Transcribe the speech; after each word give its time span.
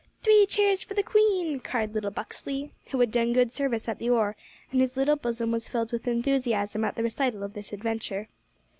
"Three 0.23 0.47
cheers 0.47 0.81
for 0.81 0.95
the 0.95 1.03
Queen!" 1.03 1.59
cried 1.59 1.93
little 1.93 2.09
Buxley, 2.09 2.71
who 2.89 2.99
had 3.01 3.11
done 3.11 3.33
good 3.33 3.53
service 3.53 3.87
at 3.87 3.99
the 3.99 4.09
oar, 4.09 4.35
and 4.71 4.81
whose 4.81 4.97
little 4.97 5.15
bosom 5.15 5.51
was 5.51 5.69
filled 5.69 5.91
with 5.91 6.07
enthusiasm 6.07 6.83
at 6.83 6.95
the 6.95 7.03
recital 7.03 7.43
of 7.43 7.53
this 7.53 7.71
adventure. 7.71 8.27